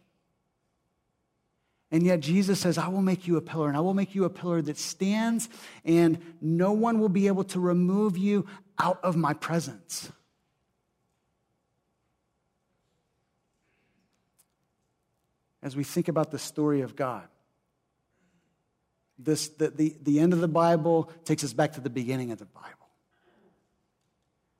[1.91, 4.25] And yet Jesus says, I will make you a pillar, and I will make you
[4.25, 5.49] a pillar that stands,
[5.85, 8.45] and no one will be able to remove you
[8.79, 10.13] out of my presence.
[15.63, 17.29] As we think about the story of God,
[19.25, 22.39] this, the, the, the end of the Bible takes us back to the beginning of
[22.39, 22.69] the Bible.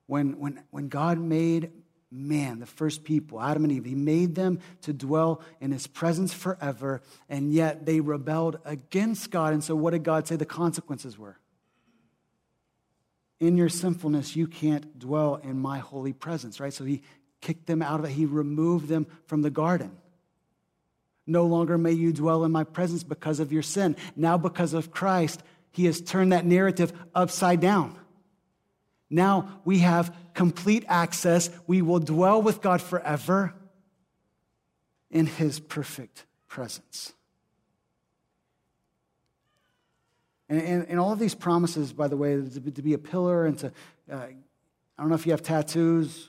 [0.07, 1.71] When, when, when God made
[2.11, 6.33] man, the first people, Adam and Eve, he made them to dwell in his presence
[6.35, 9.55] forever, and yet they rebelled against God.
[9.55, 11.39] And so, what did God say the consequences were?
[13.41, 16.73] In your sinfulness, you can't dwell in my holy presence, right?
[16.73, 17.03] So, he
[17.41, 19.97] kicked them out of it, he removed them from the garden.
[21.27, 23.97] No longer may you dwell in my presence because of your sin.
[24.17, 27.99] Now, because of Christ, he has turned that narrative upside down.
[29.09, 31.51] Now we have complete access.
[31.67, 33.55] We will dwell with God forever
[35.11, 37.13] in his perfect presence.
[40.49, 43.47] And, and, and all of these promises, by the way, to, to be a pillar
[43.47, 43.73] and to,
[44.11, 44.35] uh, I
[44.99, 46.29] don't know if you have tattoos.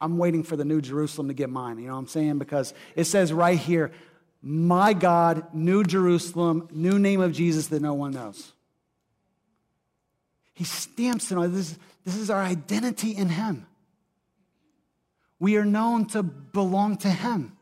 [0.00, 2.38] I'm waiting for the New Jerusalem to get mine, you know what I'm saying?
[2.38, 3.92] Because it says right here,
[4.42, 8.52] my God, New Jerusalem, new name of Jesus that no one knows.
[10.52, 11.78] He stamps it on this.
[12.04, 13.66] This is our identity in Him.
[15.38, 17.56] We are known to belong to Him,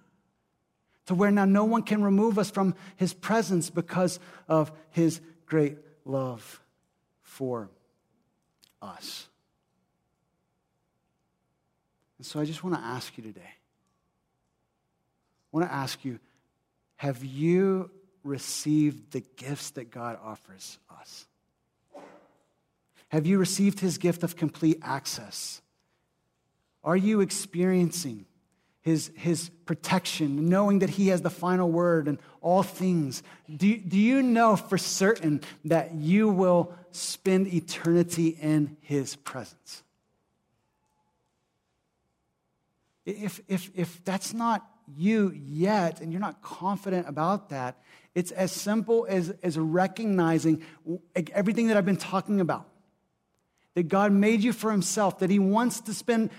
[1.07, 5.79] to where now no one can remove us from His presence because of His great
[6.05, 6.63] love
[7.23, 7.71] for
[8.81, 9.29] us.
[12.19, 13.41] And so I just want to ask you today
[15.53, 16.21] I want to ask you
[17.01, 17.91] have you
[18.25, 21.27] received the gifts that God offers us?
[23.09, 25.63] Have you received his gift of complete access?
[26.85, 28.27] Are you experiencing
[28.83, 33.23] his, his protection, knowing that he has the final word in all things?
[33.49, 39.83] Do, do you know for certain that you will spend eternity in his presence?
[43.07, 47.77] If, if, if that's not you yet and you're not confident about that,
[48.15, 50.63] it's as simple as, as recognizing
[51.33, 52.67] everything that I've been talking about
[53.75, 56.31] that God made you for Himself, that He wants to spend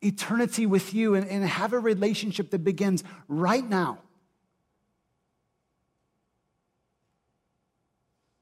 [0.00, 3.98] eternity with you and, and have a relationship that begins right now.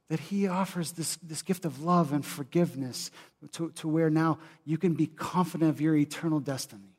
[0.08, 3.10] That He offers this, this gift of love and forgiveness
[3.52, 6.89] to, to where now you can be confident of your eternal destiny.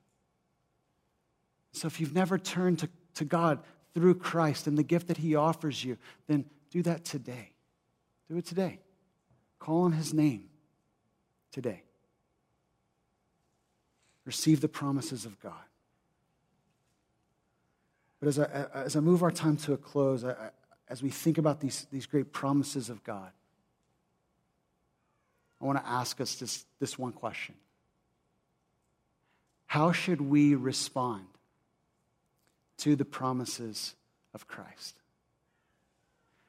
[1.74, 3.60] So if you've never turned to, to God
[3.94, 7.52] through Christ and the gift that He offers you, then do that today.
[8.30, 8.80] Do it today.
[9.60, 10.50] Call on His name
[11.52, 11.84] today.
[14.26, 15.54] Receive the promises of God.
[18.20, 20.36] But as I, as I move our time to a close, I,
[20.88, 23.32] as we think about these, these great promises of God,
[25.60, 27.56] I want to ask us this, this one question
[29.66, 31.26] How should we respond
[32.82, 33.96] to the promises
[34.34, 34.96] of Christ?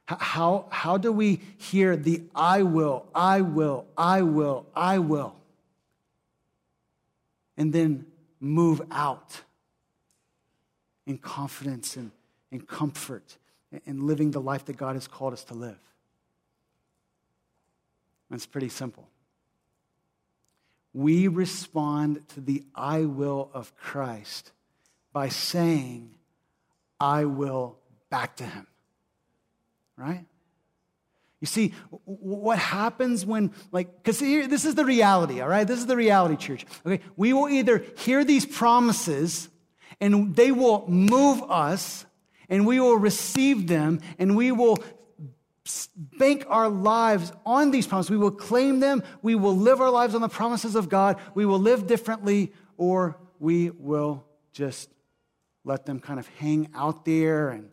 [0.05, 5.37] How, how do we hear the I will, I will, I will, I will,
[7.57, 8.07] and then
[8.41, 9.43] move out
[11.07, 12.11] in confidence and
[12.51, 13.37] in comfort
[13.87, 15.79] in living the life that God has called us to live?
[18.31, 19.09] It's pretty simple.
[20.95, 24.53] We respond to the I will of Christ
[25.13, 26.15] by saying,
[27.03, 27.79] I will
[28.11, 28.67] back to him
[29.97, 30.25] right?
[31.41, 35.67] You see, what happens when, like, because here this is the reality, all right?
[35.67, 36.65] This is the reality, church.
[36.87, 39.49] Okay, we will either hear these promises
[40.01, 42.07] and they will move us
[42.49, 44.79] and we will receive them and we will
[45.97, 48.11] bank our lives on these promises.
[48.11, 49.03] We will claim them.
[49.21, 51.19] We will live our lives on the promises of God.
[51.35, 54.91] We will live differently or we will just
[55.65, 57.69] let them kind of hang out there and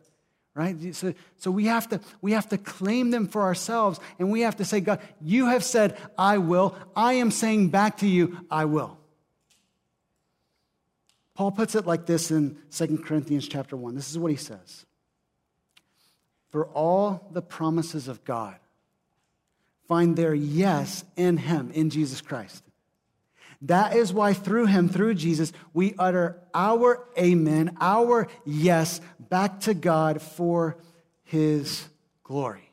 [0.54, 0.94] right?
[0.94, 4.56] So, so we have to we have to claim them for ourselves and we have
[4.56, 6.76] to say god you have said i will.
[6.96, 8.98] I am saying back to you i will.
[11.34, 14.84] Paul puts it like this in 2 corinthians chapter 1 this is what he says.
[16.50, 18.56] For all the promises of god
[19.88, 22.64] find their yes in him in jesus christ
[23.62, 29.74] that is why through him, through Jesus, we utter our amen, our yes back to
[29.74, 30.78] God for
[31.24, 31.86] his
[32.22, 32.72] glory.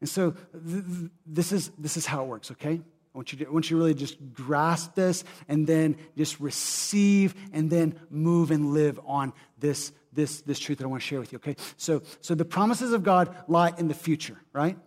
[0.00, 2.80] And so th- th- this, is, this is how it works, okay?
[3.14, 6.40] I want, you to, I want you to really just grasp this and then just
[6.40, 11.08] receive and then move and live on this, this, this truth that I want to
[11.08, 11.56] share with you, okay?
[11.76, 14.78] So, so the promises of God lie in the future, right?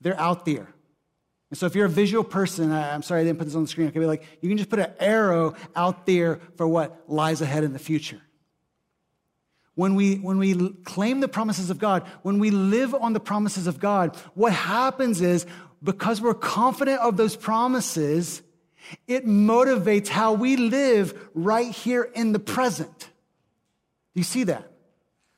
[0.00, 0.68] They're out there.
[1.50, 3.62] And so if you're a visual person, I, am sorry I didn't put this on
[3.62, 7.42] the screen, okay, like you can just put an arrow out there for what lies
[7.42, 8.20] ahead in the future.
[9.74, 13.66] When we, when we claim the promises of God, when we live on the promises
[13.66, 15.46] of God, what happens is
[15.82, 18.42] because we're confident of those promises,
[19.08, 22.98] it motivates how we live right here in the present.
[22.98, 24.70] Do you see that?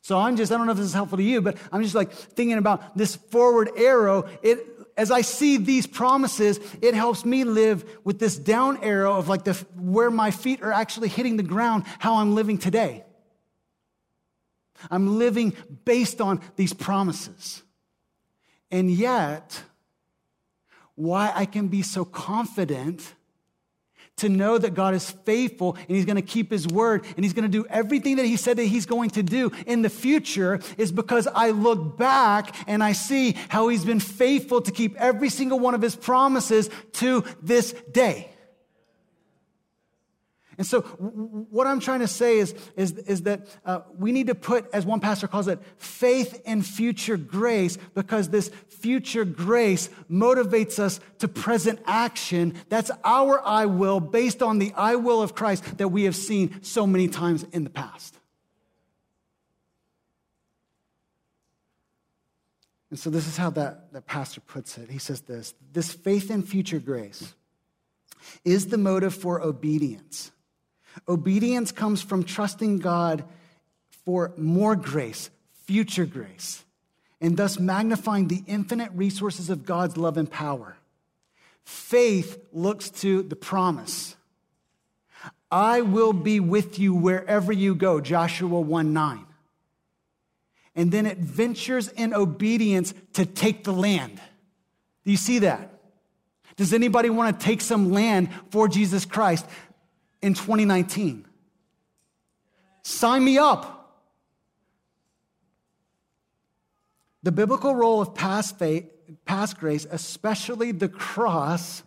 [0.03, 1.95] So I'm just, I don't know if this is helpful to you, but I'm just
[1.95, 4.29] like thinking about this forward arrow.
[4.43, 9.29] It, as I see these promises, it helps me live with this down arrow of
[9.29, 13.05] like the, where my feet are actually hitting the ground, how I'm living today.
[14.91, 17.63] I'm living based on these promises.
[18.71, 19.63] And yet,
[20.95, 23.15] why I can be so confident
[24.19, 27.33] to know that God is faithful and He's going to keep His word and He's
[27.33, 30.61] going to do everything that He said that He's going to do in the future
[30.77, 35.29] is because I look back and I see how He's been faithful to keep every
[35.29, 38.32] single one of His promises to this day.
[40.59, 44.35] And so, what I'm trying to say is, is, is that uh, we need to
[44.35, 50.79] put, as one pastor calls it, faith in future grace because this future grace motivates
[50.79, 52.55] us to present action.
[52.69, 56.63] That's our I will based on the I will of Christ that we have seen
[56.63, 58.19] so many times in the past.
[62.91, 64.91] And so, this is how that, that pastor puts it.
[64.91, 67.35] He says this this faith in future grace
[68.45, 70.31] is the motive for obedience
[71.09, 73.25] Obedience comes from trusting God
[74.05, 75.31] for more grace,
[75.65, 76.65] future grace,
[77.21, 80.77] and thus magnifying the infinite resources of God's love and power.
[81.65, 84.17] Faith looks to the promise.
[85.51, 89.27] I will be with you wherever you go, Joshua 1 9.
[90.75, 94.17] And then it ventures in obedience to take the land.
[95.05, 95.69] Do you see that?
[96.57, 99.47] Does anybody want to take some land for Jesus Christ?
[100.23, 101.27] In 2019.
[102.83, 103.79] Sign me up.
[107.23, 108.85] The biblical role of past faith,
[109.25, 111.83] past grace, especially the cross,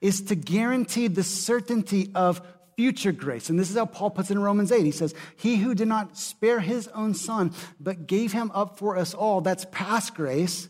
[0.00, 2.42] is to guarantee the certainty of
[2.76, 3.50] future grace.
[3.50, 4.84] And this is how Paul puts it in Romans 8.
[4.84, 8.96] He says, He who did not spare his own son, but gave him up for
[8.96, 10.68] us all, that's past grace,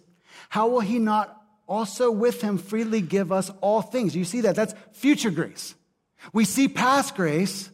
[0.49, 4.17] how will he not also with him freely give us all things?
[4.17, 4.57] You see that?
[4.57, 5.75] That's future grace.
[6.33, 7.71] We see past grace.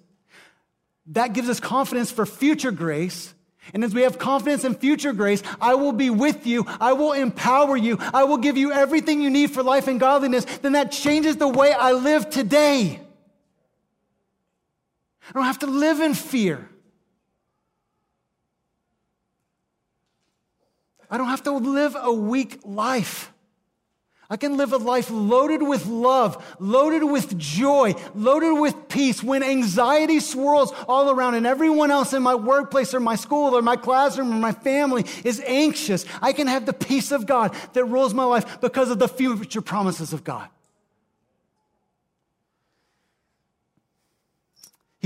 [1.09, 3.33] That gives us confidence for future grace.
[3.75, 6.65] And as we have confidence in future grace, I will be with you.
[6.81, 7.99] I will empower you.
[8.01, 10.45] I will give you everything you need for life and godliness.
[10.45, 13.01] Then that changes the way I live today.
[15.29, 16.69] I don't have to live in fear.
[21.11, 23.33] I don't have to live a weak life.
[24.29, 29.43] I can live a life loaded with love, loaded with joy, loaded with peace when
[29.43, 33.77] anxiety swirls all around and everyone else in my workplace or my school or my
[33.77, 36.05] classroom or my family is anxious.
[36.21, 39.61] I can have the peace of God that rules my life because of the future
[39.61, 40.49] promises of God.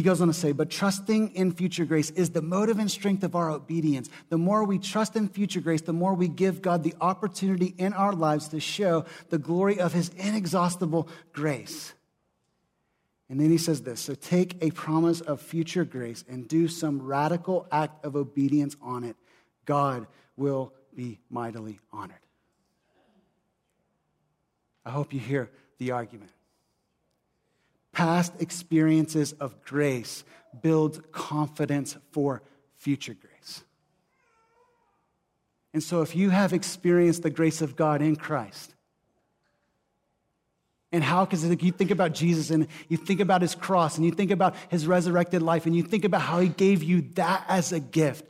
[0.01, 3.23] He goes on to say, but trusting in future grace is the motive and strength
[3.23, 4.09] of our obedience.
[4.31, 7.93] The more we trust in future grace, the more we give God the opportunity in
[7.93, 11.93] our lives to show the glory of his inexhaustible grace.
[13.29, 17.03] And then he says this so take a promise of future grace and do some
[17.03, 19.17] radical act of obedience on it.
[19.67, 22.17] God will be mightily honored.
[24.83, 26.31] I hope you hear the argument.
[27.93, 30.25] Past experiences of grace
[30.63, 32.43] build confidence for
[32.77, 33.65] future grace.
[35.73, 38.75] And so, if you have experienced the grace of God in Christ,
[40.93, 44.11] and how, because you think about Jesus and you think about his cross and you
[44.11, 47.73] think about his resurrected life and you think about how he gave you that as
[47.73, 48.25] a gift.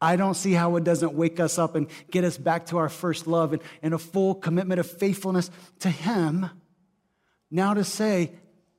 [0.00, 2.88] I don't see how it doesn't wake us up and get us back to our
[2.88, 6.50] first love and, and a full commitment of faithfulness to him.
[7.50, 8.32] Now to say,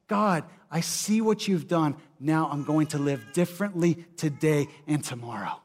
[0.08, 1.96] God, I see what you've done.
[2.20, 5.62] Now I'm going to live differently today and tomorrow.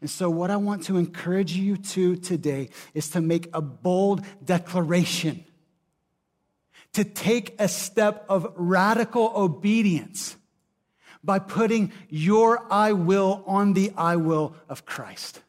[0.00, 4.24] And so, what I want to encourage you to today is to make a bold
[4.42, 5.44] declaration,
[6.94, 10.36] to take a step of radical obedience
[11.22, 15.42] by putting your I will on the I will of Christ.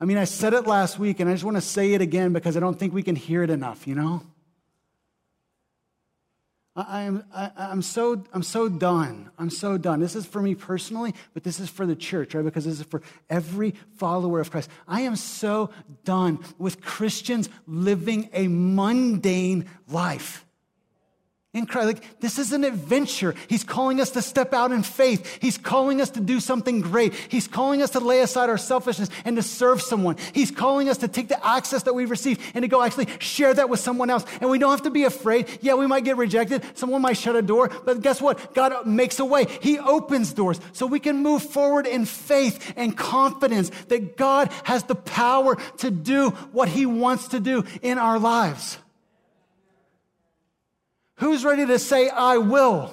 [0.00, 2.32] I mean, I said it last week, and I just want to say it again
[2.32, 4.22] because I don't think we can hear it enough, you know?
[6.76, 9.30] I, am I, I'm so I'm so done.
[9.38, 10.00] I'm so done.
[10.00, 12.44] This is for me personally, but this is for the church, right?
[12.44, 14.68] Because this is for every follower of Christ.
[14.88, 15.70] I am so
[16.02, 20.44] done with Christians living a mundane life
[21.54, 21.66] in.
[21.72, 23.34] Like, this is an adventure.
[23.48, 25.38] He's calling us to step out in faith.
[25.40, 27.14] He's calling us to do something great.
[27.14, 30.16] He's calling us to lay aside our selfishness and to serve someone.
[30.32, 33.54] He's calling us to take the access that we've received and to go actually share
[33.54, 34.24] that with someone else.
[34.40, 35.46] And we don't have to be afraid.
[35.60, 36.64] Yeah, we might get rejected.
[36.74, 38.54] Someone might shut a door, but guess what?
[38.54, 39.46] God makes a way.
[39.60, 44.82] He opens doors so we can move forward in faith and confidence that God has
[44.84, 48.78] the power to do what he wants to do in our lives.
[51.16, 52.92] Who's ready to say, I will?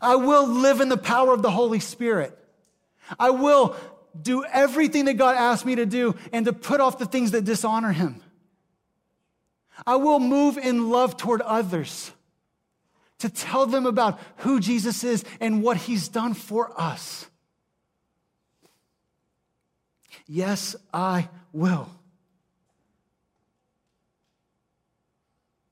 [0.00, 2.36] I will live in the power of the Holy Spirit.
[3.18, 3.76] I will
[4.20, 7.44] do everything that God asked me to do and to put off the things that
[7.44, 8.20] dishonor Him.
[9.86, 12.10] I will move in love toward others
[13.18, 17.26] to tell them about who Jesus is and what He's done for us.
[20.26, 21.88] Yes, I will.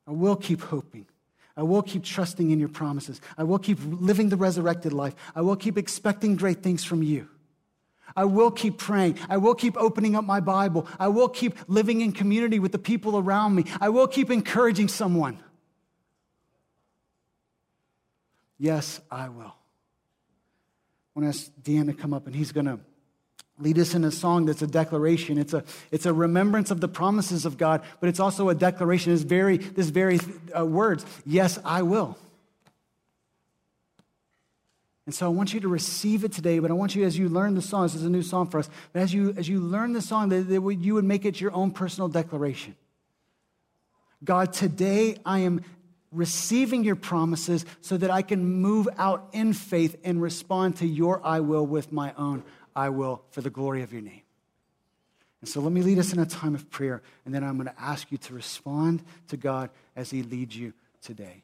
[0.07, 1.07] I will keep hoping.
[1.57, 3.21] I will keep trusting in your promises.
[3.39, 5.15] I will keep living the resurrected life.
[5.35, 7.29] I will keep expecting great things from you.
[8.15, 9.19] I will keep praying.
[9.29, 10.87] I will keep opening up my Bible.
[10.99, 13.65] I will keep living in community with the people around me.
[13.81, 15.39] I will keep encouraging someone.
[18.59, 19.55] Yes, I will.
[21.15, 22.81] I want to ask Dan to come up, and he's going to
[23.59, 25.39] lead us in a song that's a declaration.
[25.39, 29.13] It's a, it's a remembrance of the promises of God, but it's also a declaration.
[29.13, 30.21] This very, this very
[30.57, 32.19] uh, words, yes, I will.
[35.07, 37.29] And so I want you to receive it today, but I want you, as you
[37.29, 39.61] learn the song, this is a new song for us, but as you, as you
[39.61, 42.75] learn the song, that, that you would make it your own personal declaration.
[44.25, 45.63] God, today I am
[46.11, 51.25] receiving your promises so that I can move out in faith and respond to your
[51.25, 52.43] I will with my own
[52.77, 54.21] I will for the glory of your name.
[55.41, 57.69] And so let me lead us in a time of prayer, and then I'm going
[57.69, 60.73] to ask you to respond to God as He leads you
[61.03, 61.43] today,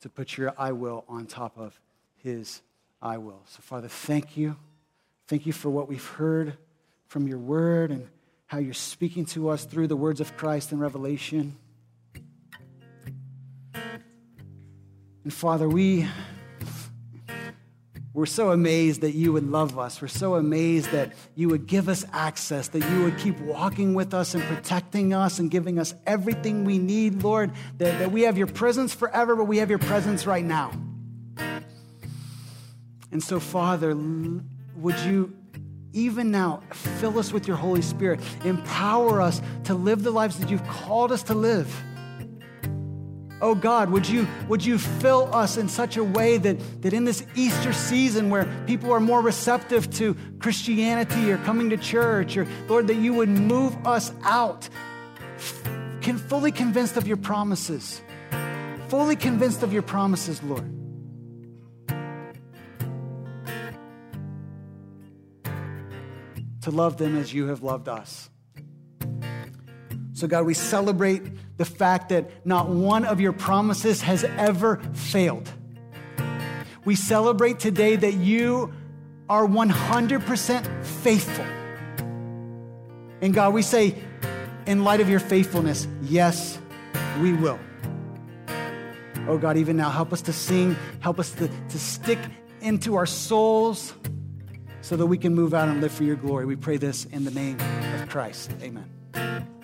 [0.00, 1.78] to put your I will on top of
[2.22, 2.62] His
[3.02, 3.42] I will.
[3.46, 4.56] So, Father, thank you.
[5.26, 6.56] Thank you for what we've heard
[7.08, 8.08] from your word and
[8.46, 11.56] how you're speaking to us through the words of Christ in Revelation.
[15.24, 16.06] And Father, we
[18.16, 20.00] we're so amazed that you would love us.
[20.00, 24.14] We're so amazed that you would give us access, that you would keep walking with
[24.14, 28.38] us and protecting us and giving us everything we need, Lord, that, that we have
[28.38, 30.72] your presence forever, but we have your presence right now.
[33.12, 33.94] And so, Father,
[34.76, 35.36] would you
[35.92, 40.48] even now fill us with your Holy Spirit, empower us to live the lives that
[40.48, 41.68] you've called us to live?
[43.42, 47.04] Oh God, would you, would you fill us in such a way that, that in
[47.04, 52.46] this Easter season where people are more receptive to Christianity or coming to church, or
[52.66, 54.68] Lord, that you would move us out,
[56.00, 58.00] can fully convinced of your promises,
[58.88, 60.72] fully convinced of your promises, Lord.
[66.62, 68.30] To love them as you have loved us.
[70.14, 71.22] So, God, we celebrate
[71.56, 75.50] the fact that not one of your promises has ever failed.
[76.84, 78.72] We celebrate today that you
[79.28, 81.44] are 100% faithful.
[83.20, 83.96] And God, we say,
[84.66, 86.58] in light of your faithfulness, yes,
[87.20, 87.58] we will.
[89.28, 92.18] Oh God, even now, help us to sing, help us to, to stick
[92.60, 93.92] into our souls
[94.80, 96.46] so that we can move out and live for your glory.
[96.46, 97.58] We pray this in the name
[98.00, 98.54] of Christ.
[98.62, 99.55] Amen.